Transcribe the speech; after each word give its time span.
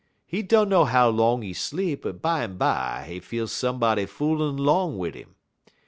He 0.25 0.41
dunner 0.41 0.85
how 0.85 1.09
long 1.09 1.43
he 1.43 1.53
sleep, 1.53 2.01
but 2.01 2.23
bimeby 2.23 3.07
he 3.07 3.19
feel 3.19 3.47
somebody 3.47 4.07
foolin' 4.07 4.57
'long 4.57 4.97
wid 4.97 5.15
'im. 5.15 5.35